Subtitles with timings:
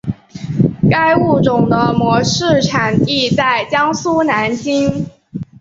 [0.89, 5.05] 该物种的模式产地在江苏南京。